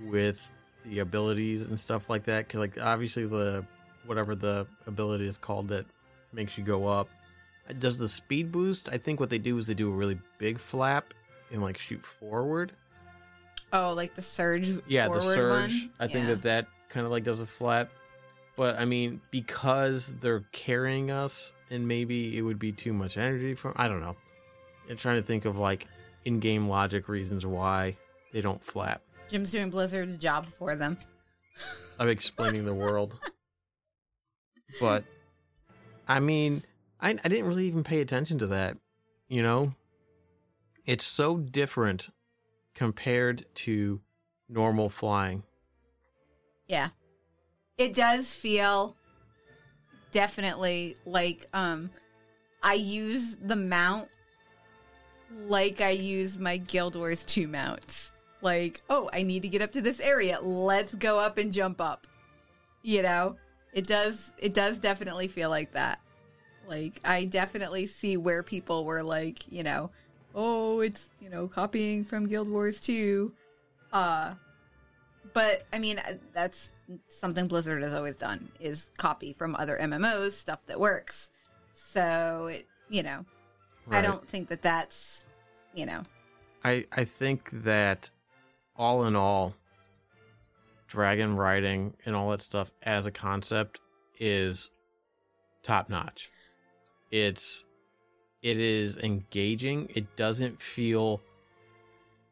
with 0.00 0.50
the 0.84 1.00
abilities 1.00 1.66
and 1.66 1.78
stuff 1.78 2.08
like 2.08 2.24
that. 2.24 2.46
Because 2.46 2.60
like 2.60 2.80
obviously 2.80 3.26
the 3.26 3.64
whatever 4.06 4.34
the 4.34 4.66
ability 4.86 5.26
is 5.26 5.36
called 5.36 5.68
that 5.68 5.86
makes 6.32 6.56
you 6.56 6.62
go 6.64 6.86
up 6.86 7.08
does 7.80 7.98
the 7.98 8.08
speed 8.08 8.52
boost. 8.52 8.88
I 8.88 8.98
think 8.98 9.18
what 9.18 9.28
they 9.30 9.38
do 9.38 9.58
is 9.58 9.66
they 9.66 9.74
do 9.74 9.88
a 9.88 9.94
really 9.94 10.18
big 10.38 10.58
flap 10.58 11.12
and 11.50 11.62
like 11.62 11.76
shoot 11.78 12.04
forward. 12.04 12.72
oh 13.72 13.92
like 13.92 14.14
the 14.14 14.22
surge 14.22 14.68
Yeah, 14.86 15.08
the 15.08 15.20
surge. 15.20 15.70
one? 15.72 15.90
I 15.98 16.06
think 16.06 16.28
that 16.28 16.42
that 16.42 16.66
kind 16.90 17.04
of 17.04 17.10
like 17.12 17.24
does 17.24 17.40
a 17.40 17.46
flat. 17.46 17.90
But 18.56 18.78
I 18.78 18.84
mean, 18.84 19.20
because 19.30 20.14
they're 20.20 20.44
carrying 20.52 21.10
us, 21.10 21.52
and 21.70 21.86
maybe 21.86 22.38
it 22.38 22.42
would 22.42 22.58
be 22.58 22.72
too 22.72 22.92
much 22.92 23.16
energy 23.18 23.54
for. 23.54 23.78
I 23.80 23.86
don't 23.88 24.00
know. 24.00 24.16
I'm 24.88 24.96
trying 24.96 25.16
to 25.16 25.22
think 25.22 25.44
of 25.44 25.58
like 25.58 25.86
in-game 26.24 26.68
logic 26.68 27.08
reasons 27.08 27.46
why 27.46 27.96
they 28.32 28.40
don't 28.40 28.62
flap. 28.62 29.00
jim's 29.28 29.50
doing 29.50 29.70
blizzard's 29.70 30.16
job 30.16 30.46
for 30.46 30.74
them 30.74 30.98
I'm 31.98 32.08
explaining 32.08 32.64
the 32.64 32.74
world. 32.74 33.14
But 34.80 35.04
I 36.08 36.18
mean, 36.18 36.64
I 37.00 37.10
I 37.10 37.28
didn't 37.28 37.46
really 37.46 37.66
even 37.68 37.84
pay 37.84 38.00
attention 38.00 38.38
to 38.40 38.48
that. 38.48 38.76
You 39.28 39.42
know, 39.42 39.74
it's 40.84 41.04
so 41.04 41.36
different 41.36 42.08
compared 42.74 43.46
to 43.54 44.00
normal 44.48 44.88
flying. 44.88 45.44
Yeah. 46.66 46.88
It 47.78 47.94
does 47.94 48.32
feel 48.32 48.96
definitely 50.12 50.96
like 51.04 51.46
um 51.52 51.90
I 52.62 52.74
use 52.74 53.36
the 53.36 53.56
mount 53.56 54.08
like 55.44 55.80
I 55.80 55.90
use 55.90 56.38
my 56.38 56.56
Guild 56.56 56.96
Wars 56.96 57.24
2 57.24 57.48
mounts. 57.48 58.12
Like, 58.40 58.80
oh, 58.88 59.10
I 59.12 59.22
need 59.22 59.42
to 59.42 59.48
get 59.48 59.60
up 59.60 59.72
to 59.72 59.80
this 59.80 60.00
area. 60.00 60.38
Let's 60.40 60.94
go 60.94 61.18
up 61.18 61.38
and 61.38 61.52
jump 61.52 61.80
up. 61.80 62.06
You 62.82 63.02
know? 63.02 63.36
It 63.72 63.86
does 63.86 64.32
it 64.38 64.54
does 64.54 64.78
definitely 64.78 65.28
feel 65.28 65.50
like 65.50 65.72
that. 65.72 66.00
Like 66.66 67.00
I 67.04 67.24
definitely 67.24 67.86
see 67.86 68.16
where 68.16 68.42
people 68.42 68.84
were 68.84 69.02
like, 69.02 69.44
you 69.52 69.62
know, 69.62 69.90
oh, 70.34 70.80
it's, 70.80 71.10
you 71.20 71.28
know, 71.28 71.46
copying 71.46 72.04
from 72.04 72.26
Guild 72.26 72.48
Wars 72.48 72.80
2. 72.80 73.32
Uh 73.92 74.34
but 75.36 75.64
I 75.70 75.78
mean, 75.78 76.00
that's 76.32 76.70
something 77.08 77.46
Blizzard 77.46 77.82
has 77.82 77.92
always 77.92 78.16
done 78.16 78.48
is 78.58 78.88
copy 78.96 79.34
from 79.34 79.54
other 79.54 79.76
MMOs 79.78 80.32
stuff 80.32 80.64
that 80.64 80.80
works. 80.80 81.28
So 81.74 82.46
it, 82.46 82.66
you 82.88 83.02
know, 83.02 83.26
I 83.90 84.00
don't 84.00 84.26
think 84.26 84.48
that 84.48 84.62
that's, 84.62 85.26
you 85.74 85.84
know, 85.84 86.04
I 86.64 86.86
I 86.90 87.04
think 87.04 87.50
that 87.64 88.08
all 88.76 89.04
in 89.04 89.14
all, 89.14 89.54
dragon 90.86 91.36
riding 91.36 91.92
and 92.06 92.16
all 92.16 92.30
that 92.30 92.40
stuff 92.40 92.70
as 92.82 93.04
a 93.04 93.10
concept 93.10 93.78
is 94.18 94.70
top 95.62 95.90
notch. 95.90 96.30
It's 97.10 97.66
it 98.40 98.56
is 98.56 98.96
engaging. 98.96 99.90
It 99.94 100.16
doesn't 100.16 100.62
feel 100.62 101.20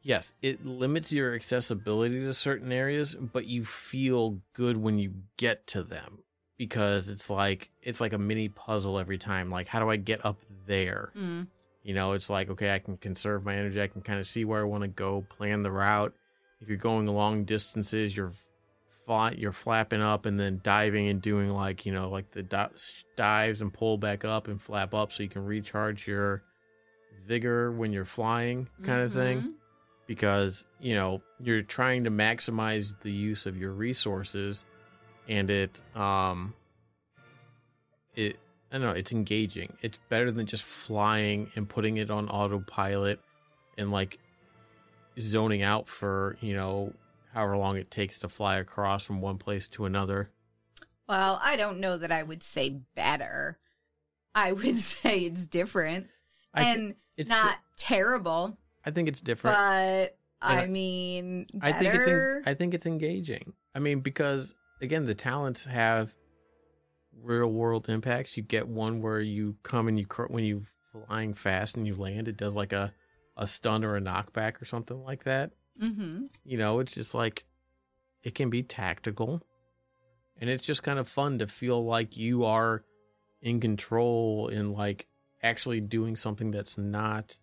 yes, 0.04 0.32
it 0.42 0.64
limits 0.64 1.10
your 1.10 1.34
accessibility 1.34 2.20
to 2.20 2.32
certain 2.34 2.70
areas, 2.70 3.16
but 3.16 3.46
you 3.46 3.64
feel 3.64 4.38
good 4.52 4.76
when 4.76 4.98
you 5.00 5.12
get 5.36 5.66
to 5.68 5.82
them 5.82 6.20
because 6.56 7.08
it's 7.08 7.28
like 7.28 7.70
it's 7.82 8.00
like 8.00 8.12
a 8.12 8.18
mini 8.18 8.48
puzzle 8.48 8.98
every 9.00 9.18
time. 9.18 9.50
Like 9.50 9.66
how 9.66 9.80
do 9.80 9.90
I 9.90 9.96
get 9.96 10.24
up 10.24 10.38
there? 10.66 11.10
mm, 11.18 11.48
You 11.82 11.94
know, 11.94 12.12
it's 12.12 12.30
like, 12.30 12.48
okay, 12.50 12.72
I 12.72 12.78
can 12.78 12.96
conserve 12.98 13.44
my 13.44 13.56
energy. 13.56 13.82
I 13.82 13.88
can 13.88 14.02
kind 14.02 14.20
of 14.20 14.26
see 14.26 14.44
where 14.44 14.60
I 14.60 14.64
want 14.64 14.82
to 14.82 14.88
go, 14.88 15.22
plan 15.28 15.62
the 15.64 15.72
route. 15.72 16.14
If 16.60 16.68
you're 16.68 16.78
going 16.78 17.06
long 17.06 17.44
distances, 17.44 18.16
you're 18.16 18.32
fly, 19.04 19.32
you're 19.36 19.52
flapping 19.52 20.00
up 20.00 20.24
and 20.24 20.38
then 20.40 20.60
diving 20.62 21.08
and 21.08 21.20
doing 21.20 21.50
like, 21.50 21.84
you 21.84 21.92
know, 21.92 22.08
like 22.08 22.30
the 22.30 22.42
di- 22.42 22.70
dives 23.16 23.60
and 23.60 23.70
pull 23.72 23.98
back 23.98 24.24
up 24.24 24.48
and 24.48 24.62
flap 24.62 24.94
up 24.94 25.12
so 25.12 25.22
you 25.22 25.28
can 25.28 25.44
recharge 25.44 26.06
your 26.06 26.42
vigor 27.26 27.72
when 27.72 27.92
you're 27.92 28.04
flying 28.04 28.68
kind 28.82 29.02
of 29.02 29.12
thing. 29.12 29.54
Because, 30.06 30.64
you 30.80 30.94
know, 30.94 31.22
you're 31.40 31.62
trying 31.62 32.04
to 32.04 32.10
maximize 32.10 32.94
the 33.02 33.12
use 33.12 33.46
of 33.46 33.56
your 33.56 33.72
resources 33.72 34.64
and 35.28 35.50
it 35.50 35.80
um 35.96 36.54
it 38.14 38.38
I 38.70 38.78
don't 38.78 38.86
know, 38.86 38.92
it's 38.92 39.12
engaging. 39.12 39.76
It's 39.82 39.98
better 40.08 40.32
than 40.32 40.46
just 40.46 40.64
flying 40.64 41.50
and 41.54 41.68
putting 41.68 41.96
it 41.98 42.10
on 42.10 42.28
autopilot 42.28 43.20
and 43.78 43.92
like 43.92 44.18
zoning 45.20 45.62
out 45.62 45.88
for, 45.88 46.36
you 46.40 46.54
know, 46.54 46.92
however 47.32 47.56
long 47.56 47.76
it 47.76 47.90
takes 47.90 48.18
to 48.20 48.28
fly 48.28 48.56
across 48.56 49.04
from 49.04 49.20
one 49.20 49.38
place 49.38 49.68
to 49.68 49.84
another. 49.84 50.30
Well, 51.08 51.38
I 51.42 51.56
don't 51.56 51.80
know 51.80 51.96
that 51.96 52.10
I 52.10 52.22
would 52.22 52.42
say 52.42 52.80
better. 52.94 53.58
I 54.34 54.52
would 54.52 54.78
say 54.78 55.20
it's 55.20 55.46
different 55.46 56.08
I 56.52 56.62
and 56.64 56.94
it's 57.16 57.28
not 57.28 57.52
di- 57.52 57.58
terrible, 57.76 58.58
I 58.86 58.90
think 58.90 59.08
it's 59.08 59.20
different. 59.20 59.56
but 59.56 60.16
I 60.42 60.62
I- 60.62 60.66
mean, 60.66 61.46
I 61.62 61.72
think 61.72 61.94
it's 61.94 62.06
better. 62.06 62.36
en- 62.38 62.42
I 62.46 62.54
think 62.54 62.74
it's 62.74 62.86
engaging. 62.86 63.52
I 63.74 63.78
mean, 63.78 64.00
because 64.00 64.54
again, 64.82 65.06
the 65.06 65.14
talents 65.14 65.64
have 65.64 66.14
real 67.22 67.48
world 67.50 67.88
impacts. 67.88 68.36
You 68.36 68.42
get 68.42 68.68
one 68.68 69.00
where 69.00 69.20
you 69.20 69.56
come 69.62 69.88
and 69.88 69.98
you 69.98 70.06
cr- 70.06 70.24
when 70.26 70.44
you 70.44 70.62
flying 70.92 71.34
fast 71.34 71.76
and 71.76 71.86
you 71.86 71.94
land, 71.94 72.28
it 72.28 72.36
does 72.36 72.54
like 72.54 72.72
a 72.72 72.92
a 73.36 73.46
stun 73.46 73.84
or 73.84 73.96
a 73.96 74.00
knockback 74.00 74.60
or 74.62 74.64
something 74.64 75.02
like 75.02 75.24
that. 75.24 75.50
mm-hmm. 75.82 76.26
You 76.44 76.56
know, 76.58 76.78
it's 76.80 76.94
just 76.94 77.14
like 77.14 77.44
it 78.22 78.34
can 78.34 78.48
be 78.50 78.62
tactical, 78.62 79.42
and 80.40 80.48
it's 80.48 80.64
just 80.64 80.82
kind 80.82 80.98
of 80.98 81.08
fun 81.08 81.38
to 81.38 81.46
feel 81.46 81.84
like 81.84 82.16
you 82.16 82.44
are 82.44 82.84
in 83.42 83.60
control 83.60 84.48
and 84.48 84.72
like 84.72 85.06
actually 85.42 85.80
doing 85.80 86.16
something 86.16 86.50
that's 86.50 86.78
not 86.78 87.36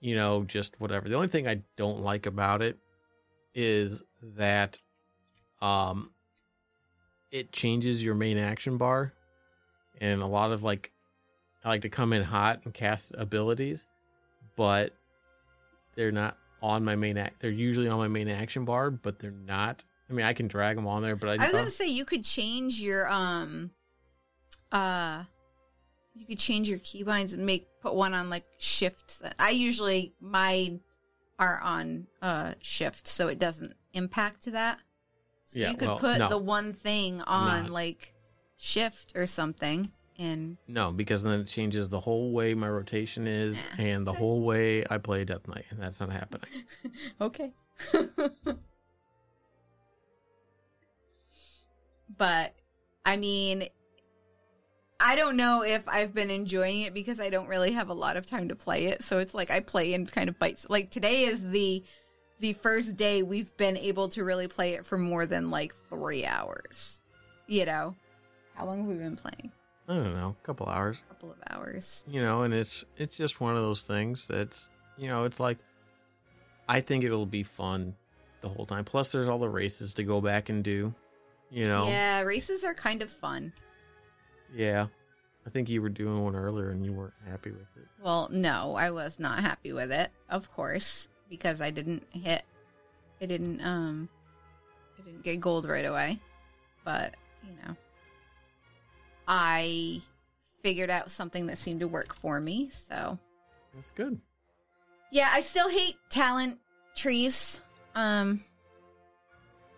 you 0.00 0.14
know 0.14 0.44
just 0.44 0.80
whatever. 0.80 1.08
The 1.08 1.14
only 1.14 1.28
thing 1.28 1.48
i 1.48 1.62
don't 1.76 2.02
like 2.02 2.26
about 2.26 2.62
it 2.62 2.78
is 3.54 4.02
that 4.36 4.78
um 5.60 6.10
it 7.30 7.52
changes 7.52 8.02
your 8.02 8.14
main 8.14 8.38
action 8.38 8.78
bar. 8.78 9.12
And 10.00 10.22
a 10.22 10.26
lot 10.26 10.52
of 10.52 10.62
like 10.62 10.92
i 11.64 11.68
like 11.68 11.82
to 11.82 11.88
come 11.88 12.12
in 12.12 12.22
hot 12.22 12.60
and 12.64 12.72
cast 12.72 13.12
abilities 13.18 13.86
but 14.56 14.92
they're 15.94 16.12
not 16.12 16.36
on 16.62 16.84
my 16.84 16.94
main 16.96 17.18
act 17.18 17.40
they're 17.40 17.50
usually 17.50 17.88
on 17.88 17.98
my 17.98 18.08
main 18.08 18.28
action 18.28 18.64
bar 18.64 18.90
but 18.90 19.18
they're 19.18 19.30
not 19.30 19.84
i 20.08 20.12
mean 20.12 20.24
i 20.24 20.32
can 20.32 20.48
drag 20.48 20.76
them 20.76 20.86
on 20.86 21.02
there 21.02 21.16
but 21.16 21.28
i, 21.30 21.44
I 21.44 21.46
was 21.48 21.56
gonna 21.56 21.70
say 21.70 21.88
you 21.88 22.04
could 22.04 22.24
change 22.24 22.80
your 22.80 23.08
um 23.08 23.70
uh 24.72 25.24
you 26.14 26.26
could 26.26 26.38
change 26.38 26.68
your 26.68 26.78
keybinds 26.78 27.34
and 27.34 27.46
make 27.46 27.67
put 27.80 27.94
one 27.94 28.14
on 28.14 28.28
like 28.28 28.44
shift. 28.58 29.22
I 29.38 29.50
usually 29.50 30.14
mine 30.20 30.80
are 31.38 31.60
on 31.60 32.06
uh 32.20 32.54
shift 32.60 33.06
so 33.06 33.28
it 33.28 33.38
doesn't 33.38 33.74
impact 33.92 34.44
that. 34.52 34.78
So 35.44 35.60
Yeah, 35.60 35.70
you 35.70 35.76
could 35.76 35.88
well, 35.88 35.98
put 35.98 36.18
no. 36.18 36.28
the 36.28 36.38
one 36.38 36.72
thing 36.72 37.20
on 37.22 37.64
Not. 37.64 37.72
like 37.72 38.14
shift 38.56 39.12
or 39.14 39.26
something 39.26 39.90
and 40.18 40.56
No, 40.66 40.90
because 40.90 41.22
then 41.22 41.40
it 41.40 41.46
changes 41.46 41.88
the 41.88 42.00
whole 42.00 42.32
way 42.32 42.54
my 42.54 42.68
rotation 42.68 43.26
is 43.28 43.56
Nah. 43.56 43.84
and 43.84 44.06
the 44.06 44.12
whole 44.12 44.42
way 44.42 44.84
I 44.90 44.98
play 44.98 45.24
Death 45.24 45.46
Knight, 45.46 45.66
and 45.70 45.80
that's 45.80 46.00
not 46.00 46.10
happening. 46.10 46.48
okay. 47.20 47.52
but 52.16 52.54
I 53.06 53.16
mean, 53.16 53.68
I 55.00 55.14
don't 55.14 55.36
know 55.36 55.62
if 55.62 55.88
I've 55.88 56.12
been 56.12 56.30
enjoying 56.30 56.80
it 56.82 56.92
because 56.92 57.20
I 57.20 57.30
don't 57.30 57.48
really 57.48 57.72
have 57.72 57.88
a 57.88 57.94
lot 57.94 58.16
of 58.16 58.26
time 58.26 58.48
to 58.48 58.56
play 58.56 58.86
it. 58.86 59.02
So 59.02 59.20
it's 59.20 59.32
like 59.32 59.50
I 59.50 59.60
play 59.60 59.94
in 59.94 60.06
kind 60.06 60.28
of 60.28 60.38
bites. 60.38 60.68
Like 60.68 60.90
today 60.90 61.22
is 61.24 61.48
the 61.50 61.84
the 62.40 62.52
first 62.54 62.96
day 62.96 63.22
we've 63.22 63.56
been 63.56 63.76
able 63.76 64.08
to 64.10 64.24
really 64.24 64.48
play 64.48 64.74
it 64.74 64.86
for 64.86 64.98
more 64.98 65.26
than 65.26 65.50
like 65.50 65.72
three 65.88 66.24
hours. 66.24 67.00
You 67.46 67.64
know, 67.64 67.94
how 68.54 68.66
long 68.66 68.78
have 68.80 68.88
we 68.88 68.94
been 68.96 69.16
playing? 69.16 69.52
I 69.88 69.94
don't 69.94 70.14
know, 70.14 70.36
a 70.40 70.46
couple 70.46 70.66
hours, 70.68 70.98
A 71.10 71.14
couple 71.14 71.30
of 71.30 71.36
hours. 71.48 72.04
you 72.08 72.20
know, 72.20 72.42
and 72.42 72.52
it's 72.52 72.84
it's 72.96 73.16
just 73.16 73.40
one 73.40 73.56
of 73.56 73.62
those 73.62 73.82
things 73.82 74.26
that's 74.26 74.68
you 74.96 75.06
know, 75.08 75.24
it's 75.24 75.38
like 75.38 75.58
I 76.68 76.80
think 76.80 77.04
it'll 77.04 77.24
be 77.24 77.44
fun 77.44 77.94
the 78.40 78.48
whole 78.48 78.66
time. 78.66 78.84
Plus, 78.84 79.12
there's 79.12 79.28
all 79.28 79.38
the 79.38 79.48
races 79.48 79.94
to 79.94 80.02
go 80.02 80.20
back 80.20 80.48
and 80.48 80.62
do, 80.62 80.92
you 81.50 81.64
know. 81.66 81.86
Yeah, 81.88 82.20
races 82.22 82.64
are 82.64 82.74
kind 82.74 83.00
of 83.00 83.10
fun. 83.10 83.52
Yeah. 84.54 84.86
I 85.46 85.50
think 85.50 85.68
you 85.68 85.80
were 85.80 85.88
doing 85.88 86.22
one 86.22 86.36
earlier 86.36 86.70
and 86.70 86.84
you 86.84 86.92
weren't 86.92 87.14
happy 87.26 87.50
with 87.50 87.60
it. 87.76 87.86
Well, 88.02 88.28
no, 88.30 88.74
I 88.76 88.90
was 88.90 89.18
not 89.18 89.38
happy 89.40 89.72
with 89.72 89.90
it, 89.90 90.10
of 90.28 90.50
course, 90.52 91.08
because 91.30 91.60
I 91.60 91.70
didn't 91.70 92.04
hit 92.12 92.42
I 93.20 93.26
didn't 93.26 93.60
um 93.62 94.08
I 94.98 95.02
didn't 95.02 95.22
get 95.22 95.40
gold 95.40 95.64
right 95.66 95.84
away. 95.86 96.20
But, 96.84 97.14
you 97.44 97.54
know, 97.66 97.76
I 99.26 100.00
figured 100.62 100.90
out 100.90 101.10
something 101.10 101.46
that 101.46 101.58
seemed 101.58 101.80
to 101.80 101.88
work 101.88 102.14
for 102.14 102.40
me, 102.40 102.68
so 102.70 103.18
That's 103.74 103.90
good. 103.90 104.20
yeah, 105.10 105.30
I 105.32 105.40
still 105.40 105.68
hate 105.68 105.96
talent 106.10 106.58
trees. 106.94 107.60
Um 107.94 108.44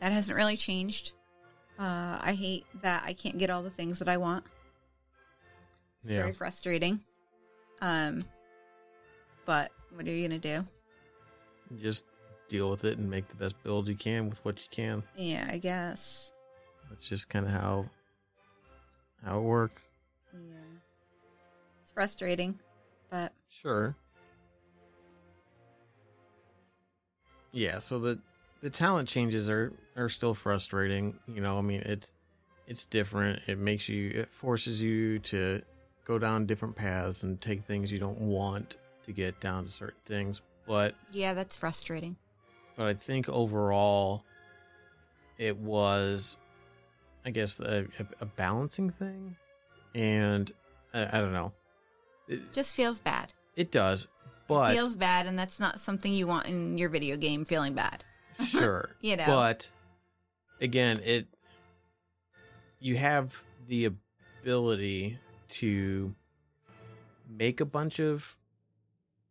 that 0.00 0.12
hasn't 0.12 0.36
really 0.36 0.56
changed. 0.56 1.12
Uh 1.78 2.18
I 2.20 2.32
hate 2.36 2.64
that 2.82 3.04
I 3.06 3.12
can't 3.12 3.38
get 3.38 3.50
all 3.50 3.62
the 3.62 3.70
things 3.70 3.98
that 4.00 4.08
I 4.08 4.16
want. 4.16 4.44
It's 6.00 6.10
Yeah. 6.10 6.22
very 6.22 6.32
frustrating. 6.32 7.00
Um, 7.80 8.22
but 9.44 9.72
what 9.94 10.06
are 10.06 10.10
you 10.10 10.26
gonna 10.28 10.38
do? 10.38 10.66
Just 11.78 12.04
deal 12.48 12.70
with 12.70 12.84
it 12.84 12.98
and 12.98 13.08
make 13.08 13.28
the 13.28 13.36
best 13.36 13.62
build 13.62 13.88
you 13.88 13.94
can 13.94 14.28
with 14.28 14.44
what 14.44 14.58
you 14.58 14.66
can. 14.70 15.02
Yeah, 15.14 15.48
I 15.50 15.58
guess. 15.58 16.32
That's 16.88 17.08
just 17.08 17.28
kind 17.28 17.46
of 17.46 17.52
how 17.52 17.88
how 19.24 19.38
it 19.38 19.42
works. 19.42 19.90
Yeah, 20.32 20.56
it's 21.80 21.90
frustrating, 21.90 22.58
but 23.10 23.32
Sure. 23.48 23.94
Yeah, 27.52 27.78
so 27.78 27.98
the 27.98 28.18
the 28.62 28.70
talent 28.70 29.08
changes 29.08 29.48
are 29.48 29.72
are 29.96 30.08
still 30.08 30.34
frustrating. 30.34 31.18
You 31.26 31.40
know, 31.40 31.58
I 31.58 31.62
mean 31.62 31.80
it's 31.82 32.12
it's 32.66 32.84
different. 32.84 33.42
It 33.46 33.58
makes 33.58 33.88
you 33.88 34.10
it 34.10 34.32
forces 34.32 34.82
you 34.82 35.18
to 35.20 35.62
go 36.10 36.18
down 36.18 36.44
different 36.44 36.74
paths 36.74 37.22
and 37.22 37.40
take 37.40 37.62
things 37.62 37.92
you 37.92 38.00
don't 38.00 38.20
want 38.20 38.74
to 39.04 39.12
get 39.12 39.38
down 39.40 39.64
to 39.64 39.70
certain 39.70 40.00
things. 40.06 40.40
but 40.66 40.96
Yeah, 41.12 41.34
that's 41.34 41.54
frustrating. 41.54 42.16
but 42.76 42.86
I 42.88 42.94
think 42.94 43.28
overall 43.28 44.24
it 45.38 45.56
was, 45.56 46.36
I 47.24 47.30
guess, 47.30 47.60
a, 47.60 47.86
a 48.20 48.26
balancing 48.26 48.90
thing, 48.90 49.36
and 49.94 50.50
I, 50.92 51.18
I 51.18 51.20
don't 51.20 51.32
know. 51.32 51.52
It, 52.26 52.52
Just 52.52 52.74
feels 52.74 52.98
bad. 52.98 53.32
it 53.54 53.70
does, 53.70 54.08
but 54.48 54.72
feels 54.74 54.96
bad, 54.96 55.26
and 55.26 55.38
that's 55.38 55.60
not 55.60 55.78
something 55.78 56.12
you 56.12 56.26
want 56.26 56.46
in 56.48 56.76
your 56.76 56.88
video 56.88 57.16
game. 57.16 57.44
Feeling 57.44 57.74
bad. 57.74 58.02
sure, 58.48 58.90
You 59.00 59.16
know. 59.16 59.26
but 59.26 59.68
again, 60.60 61.00
it 61.04 61.28
you 62.80 62.96
have 62.96 63.40
the 63.68 63.92
ability 64.42 65.16
to 65.50 66.14
make 67.28 67.60
a 67.60 67.64
bunch 67.64 67.98
of 68.00 68.36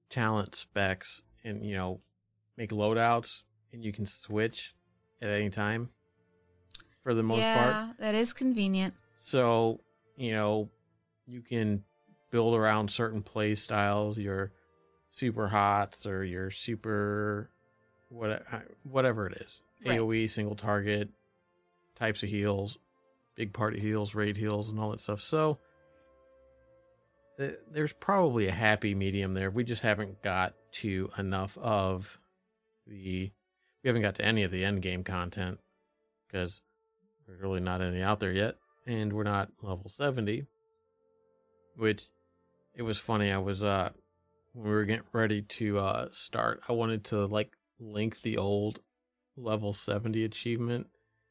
talent 0.10 0.56
specs 0.56 1.22
and 1.44 1.66
you 1.66 1.76
know 1.76 2.00
make 2.58 2.72
loadouts 2.72 3.44
and 3.72 3.84
you 3.84 3.92
can 3.92 4.06
switch 4.06 4.74
at 5.22 5.30
any 5.30 5.50
time 5.50 5.90
for 7.04 7.14
the 7.14 7.24
most 7.24 7.42
yeah, 7.42 7.54
part 7.54 7.76
that 8.00 8.16
is 8.16 8.34
convenient. 8.34 8.94
so 9.16 9.80
you 10.18 10.32
know 10.32 10.70
you 11.28 11.42
can 11.42 11.84
build 12.32 12.56
around 12.56 12.90
certain 12.90 13.22
play 13.22 13.54
styles 13.56 14.18
your 14.18 14.52
super 15.12 15.48
hots 15.48 16.06
or 16.06 16.24
your 16.24 16.50
super 16.52 17.50
what 18.10 18.44
whatever 18.84 19.28
it 19.28 19.42
is 19.46 19.62
Right. 19.86 20.00
aoe 20.00 20.30
single 20.30 20.56
target 20.56 21.10
types 21.96 22.22
of 22.24 22.30
heals 22.30 22.78
big 23.36 23.54
party 23.54 23.80
heals 23.80 24.14
raid 24.16 24.36
heals 24.36 24.70
and 24.70 24.80
all 24.80 24.92
that 24.92 25.00
stuff 25.00 25.22
so 25.22 25.60
there's 27.72 27.94
probably 27.94 28.48
a 28.48 28.52
happy 28.52 28.94
medium 28.94 29.34
there. 29.34 29.50
We 29.50 29.64
just 29.64 29.82
haven't 29.82 30.22
got 30.22 30.54
to 30.74 31.10
enough 31.18 31.58
of 31.58 32.20
the 32.86 33.32
we 33.84 33.88
haven't 33.88 34.02
got 34.02 34.16
to 34.16 34.26
any 34.26 34.44
of 34.44 34.52
the 34.52 34.66
end 34.66 34.82
game 34.82 35.04
content 35.04 35.60
because 36.28 36.62
there's 37.26 37.42
really 37.42 37.60
not 37.60 37.82
any 37.82 38.02
out 38.02 38.20
there 38.20 38.32
yet 38.32 38.56
and 38.86 39.14
we're 39.14 39.24
not 39.24 39.50
level 39.62 39.90
70 39.90 40.46
which 41.76 42.04
it 42.76 42.82
was 42.82 43.00
funny 43.00 43.32
i 43.32 43.38
was 43.38 43.64
uh 43.64 43.90
when 44.54 44.66
we 44.66 44.72
were 44.72 44.86
getting 44.86 45.06
ready 45.12 45.42
to 45.42 45.80
uh 45.80 46.08
start 46.12 46.62
i 46.68 46.74
wanted 46.74 47.04
to 47.06 47.26
like 47.26 47.52
link 47.80 48.22
the 48.22 48.38
old 48.38 48.80
level 49.38 49.74
70 49.74 50.24
achievement 50.24 50.88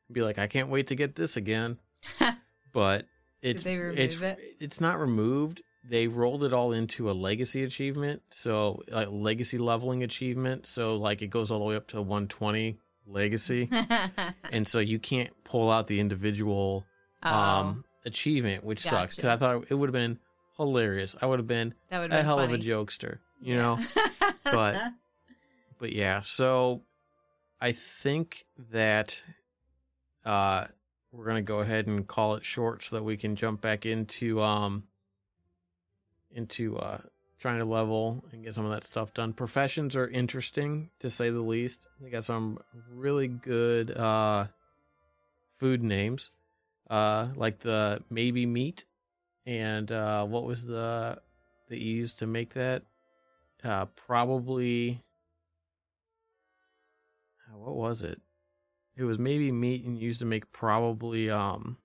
and 0.09 0.15
be 0.15 0.23
like 0.23 0.39
i 0.39 0.47
can't 0.47 0.71
wait 0.71 0.87
to 0.89 0.95
get 0.95 1.15
this 1.15 1.37
again. 1.37 1.79
But 2.73 3.07
it's 3.41 3.63
they 3.63 3.77
remove 3.77 3.99
it's 3.99 4.21
it? 4.21 4.39
it's 4.61 4.81
not 4.81 5.01
removed 5.01 5.63
they 5.89 6.07
rolled 6.07 6.45
it 6.45 6.53
all 6.53 6.73
into 6.73 7.11
a 7.11 7.13
legacy 7.13 7.63
achievement. 7.65 8.23
So 8.31 8.83
like 8.89 9.09
legacy 9.11 9.57
leveling 9.59 10.03
achievement. 10.03 10.67
So 10.67 10.97
like 10.97 11.23
it 11.23 11.29
goes 11.29 11.51
all 11.51 11.59
the 11.61 11.65
way 11.65 11.77
up 11.77 11.89
to 11.89 11.97
120 12.03 12.79
legacy. 13.07 13.71
And 14.53 14.67
so 14.69 14.79
you 14.81 14.99
can't 14.99 15.31
pull 15.45 15.71
out 15.71 15.87
the 15.87 16.01
individual 16.01 16.85
Oh, 17.23 17.35
um 17.35 17.85
achievement 18.07 18.65
which 18.65 18.81
sucks. 18.81 19.17
Because 19.17 19.31
i 19.31 19.37
thought 19.37 19.65
it 19.69 19.75
would 19.75 19.89
have 19.89 19.93
been 19.95 20.19
hilarious. 20.57 21.17
I 21.21 21.27
would 21.27 21.39
have 21.39 21.47
been 21.49 21.75
that 21.91 21.99
would 22.01 22.13
a 22.13 22.17
be 22.19 22.23
hell 22.23 22.39
funny. 22.39 22.55
of 22.55 22.61
a 22.61 22.63
jokester 22.63 23.19
you 23.41 23.57
know? 23.57 23.79
But- 24.45 24.93
but 25.79 25.93
yeah 25.93 26.21
so 26.21 26.83
i 27.61 27.71
think 27.73 28.47
that 28.73 29.23
uh 30.25 30.67
we're 31.13 31.27
gonna 31.27 31.43
go 31.43 31.61
ahead 31.61 31.87
and 31.87 32.07
call 32.07 32.35
it 32.35 32.45
short 32.45 32.83
so 32.83 32.97
that 32.97 33.03
we 33.05 33.17
can 33.17 33.37
jump 33.37 33.61
back 33.61 33.87
into 33.87 34.41
um 34.43 34.85
into 36.39 36.79
uh 36.79 36.99
trying 37.41 37.59
to 37.59 37.65
level 37.65 38.25
and 38.33 38.45
get 38.45 38.55
some 38.55 38.65
of 38.65 38.73
that 38.73 38.85
stuff 38.85 39.13
done. 39.13 39.33
Professions 39.33 39.95
are 39.95 40.09
interesting 40.09 40.91
to 40.99 41.09
say 41.11 41.31
the 41.31 41.41
least. 41.41 41.87
They 42.01 42.11
got 42.11 42.25
some 42.25 42.59
really 42.91 43.29
good 43.29 43.91
uh 43.91 44.47
food 45.59 45.83
names 45.83 46.31
uh 46.89 47.29
like 47.37 47.59
the 47.59 48.03
maybe 48.09 48.47
meat 48.47 48.85
and 49.45 49.91
uh 49.91 50.25
what 50.25 50.45
was 50.45 50.65
the 50.65 51.19
that 51.69 51.79
you 51.79 51.95
used 51.95 52.21
to 52.21 52.27
make 52.27 52.55
that? 52.55 52.83
Uh 53.63 53.87
probably 53.87 55.03
what 57.53 57.75
was 57.75 58.03
it? 58.03 58.21
It 58.97 59.05
was 59.05 59.19
maybe 59.19 59.53
meat 59.53 59.85
and 59.85 59.99
used 59.99 60.21
to 60.21 60.27
make 60.27 60.51
probably 60.53 61.31
um 61.31 61.79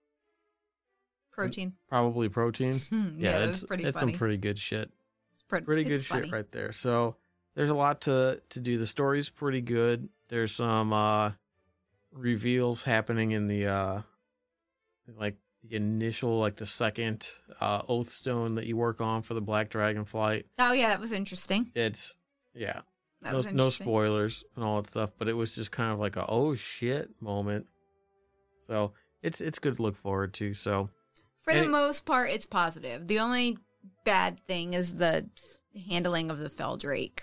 protein. 1.34 1.74
probably 1.90 2.30
protein. 2.30 2.80
Yeah, 3.18 3.40
that 3.40 3.50
it's, 3.50 3.62
was 3.62 3.64
pretty 3.66 3.84
it's 3.84 4.00
funny. 4.00 4.14
some 4.14 4.20
pretty 4.20 4.38
good 4.38 4.58
shit. 4.58 4.90
It's 5.34 5.44
pre- 5.44 5.62
pretty 5.62 5.84
good 5.84 5.94
it's 5.94 6.04
shit 6.04 6.32
right 6.32 6.50
there. 6.52 6.72
So 6.72 7.16
there's 7.56 7.70
a 7.70 7.76
lot 7.76 8.02
to 8.02 8.42
to 8.50 8.60
do. 8.60 8.78
The 8.78 8.88
story's 8.88 9.30
pretty 9.30 9.62
good. 9.62 10.10
There's 10.30 10.54
some 10.56 10.94
uh 10.94 11.32
reveals 12.12 12.84
happening 12.84 13.32
in 13.32 13.48
the 13.48 13.66
uh 13.68 14.02
like 15.20 15.36
the 15.64 15.76
initial 15.76 16.40
like 16.40 16.56
the 16.56 16.66
second 16.66 17.28
uh 17.60 17.82
oath 17.88 18.10
stone 18.10 18.56
that 18.56 18.66
you 18.66 18.78
work 18.78 19.02
on 19.02 19.22
for 19.22 19.34
the 19.34 19.42
black 19.42 19.70
dragon 19.70 20.06
flight 20.06 20.46
Oh 20.60 20.74
yeah, 20.74 20.90
that 20.90 21.00
was 21.00 21.12
interesting. 21.12 21.72
it's 21.76 22.16
yeah. 22.54 22.82
That 23.22 23.34
no, 23.34 23.52
no 23.52 23.70
spoilers 23.70 24.44
and 24.56 24.64
all 24.66 24.82
that 24.82 24.90
stuff 24.92 25.12
but 25.18 25.28
it 25.28 25.34
was 25.34 25.56
just 25.56 25.72
kind 25.72 25.92
of 25.92 26.00
like 26.00 26.16
a 26.16 26.26
oh 26.28 26.56
shit 26.56 27.10
moment. 27.20 27.66
So 28.68 28.94
it's 29.22 29.42
it's 29.42 29.60
good 29.60 29.78
to 29.78 29.82
look 29.82 29.96
forward 29.96 30.34
to 30.36 30.54
so 30.54 30.90
For 31.44 31.54
the 31.54 31.60
Any- 31.60 31.68
most 31.68 32.06
part, 32.06 32.30
it's 32.30 32.46
positive. 32.46 33.08
The 33.08 33.20
only 33.20 33.58
bad 34.06 34.40
thing 34.40 34.74
is 34.74 34.96
the 34.96 35.30
handling 35.88 36.32
of 36.32 36.40
the 36.40 36.50
Feldrake 36.50 37.20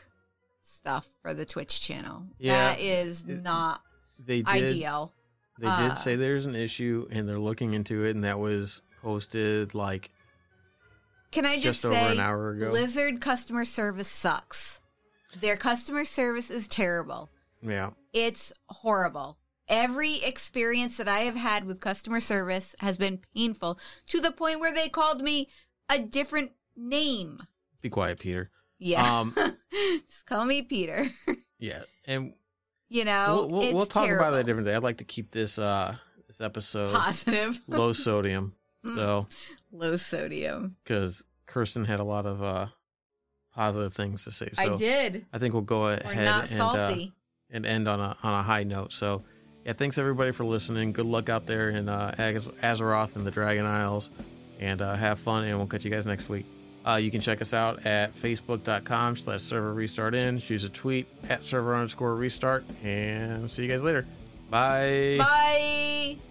stuff 0.62 1.08
for 1.22 1.34
the 1.34 1.44
Twitch 1.46 1.80
channel. 1.80 2.24
Yeah. 2.38 2.70
that 2.74 2.80
is 2.80 3.22
It- 3.22 3.42
not 3.42 3.82
they 4.18 4.42
did 4.42 4.48
ideal. 4.48 5.12
They 5.58 5.66
Uh, 5.68 5.88
did 5.88 5.98
say 5.98 6.16
there's 6.16 6.46
an 6.46 6.54
issue 6.56 7.06
and 7.10 7.28
they're 7.28 7.38
looking 7.38 7.74
into 7.74 8.04
it, 8.04 8.14
and 8.14 8.24
that 8.24 8.38
was 8.38 8.80
posted 9.02 9.74
like 9.74 10.10
Can 11.32 11.46
I 11.46 11.56
just, 11.56 11.82
just, 11.82 11.84
over 11.86 11.94
say, 11.94 12.12
an 12.12 12.20
hour 12.20 12.50
ago. 12.50 12.70
Blizzard 12.70 13.20
customer 13.20 13.64
service 13.64 14.08
sucks. 14.08 14.80
Their 15.40 15.56
customer 15.56 16.04
service 16.04 16.50
is 16.50 16.66
terrible. 16.66 17.28
Yeah, 17.62 17.90
It's 18.12 18.52
horrible. 18.68 19.36
Every 19.70 20.16
experience 20.16 20.96
that 20.96 21.06
I 21.06 21.20
have 21.20 21.36
had 21.36 21.64
with 21.64 21.80
customer 21.80 22.18
service 22.18 22.74
has 22.80 22.98
been 22.98 23.20
painful 23.34 23.78
to 24.08 24.20
the 24.20 24.32
point 24.32 24.58
where 24.58 24.72
they 24.72 24.88
called 24.88 25.22
me 25.22 25.48
a 25.88 26.00
different 26.00 26.50
name. 26.76 27.38
be 27.80 27.88
quiet, 27.88 28.18
Peter. 28.18 28.50
Yeah. 28.80 29.20
Um, 29.20 29.34
Just 30.08 30.26
call 30.26 30.44
me 30.44 30.62
Peter. 30.62 31.06
yeah, 31.60 31.82
and 32.04 32.32
you 32.88 33.04
know, 33.04 33.46
we'll 33.48 33.60
we'll, 33.60 33.74
we'll 33.74 33.86
talk 33.86 34.06
terrible. 34.06 34.26
about 34.26 34.32
that 34.32 34.40
a 34.40 34.44
different 34.44 34.66
day. 34.66 34.74
I'd 34.74 34.82
like 34.82 34.98
to 34.98 35.04
keep 35.04 35.30
this 35.30 35.58
uh 35.58 35.94
this 36.26 36.40
episode 36.40 36.92
Positive. 36.92 37.60
low 37.68 37.92
sodium, 37.92 38.54
so 38.82 39.28
Low 39.70 39.94
sodium. 39.94 40.76
because 40.82 41.22
Kirsten 41.46 41.84
had 41.84 42.00
a 42.00 42.04
lot 42.04 42.26
of 42.26 42.42
uh 42.42 42.66
positive 43.54 43.94
things 43.94 44.24
to 44.24 44.32
say. 44.32 44.48
So 44.52 44.74
I 44.74 44.76
did. 44.76 45.26
I 45.32 45.38
think 45.38 45.54
we'll 45.54 45.62
go 45.62 45.86
ahead 45.86 46.24
not 46.24 46.50
and 46.50 46.60
uh, 46.60 46.96
and 47.50 47.66
end 47.66 47.88
on 47.88 48.00
a 48.00 48.16
on 48.22 48.40
a 48.40 48.42
high 48.42 48.64
note. 48.64 48.92
So, 48.92 49.22
yeah, 49.64 49.72
thanks 49.72 49.98
everybody 49.98 50.32
for 50.32 50.44
listening. 50.44 50.92
Good 50.92 51.06
luck 51.06 51.28
out 51.28 51.46
there 51.46 51.70
in 51.70 51.88
uh, 51.88 52.14
Azeroth 52.62 53.16
and 53.16 53.26
the 53.26 53.30
Dragon 53.30 53.66
Isles, 53.66 54.10
and 54.58 54.80
uh, 54.80 54.94
have 54.94 55.18
fun. 55.18 55.44
And 55.44 55.56
we'll 55.58 55.66
catch 55.66 55.84
you 55.84 55.90
guys 55.90 56.06
next 56.06 56.28
week. 56.28 56.46
Uh, 56.86 56.96
you 56.96 57.10
can 57.10 57.20
check 57.20 57.42
us 57.42 57.52
out 57.52 57.84
at 57.84 58.14
facebook.com 58.16 59.16
slash 59.16 59.42
server 59.42 59.72
restart 59.74 60.14
in. 60.14 60.40
Choose 60.40 60.64
a 60.64 60.70
tweet 60.70 61.06
at 61.28 61.44
server 61.44 61.74
underscore 61.74 62.14
restart, 62.14 62.64
and 62.82 63.50
see 63.50 63.64
you 63.64 63.68
guys 63.68 63.82
later. 63.82 64.06
Bye. 64.48 65.16
Bye. 65.18 66.29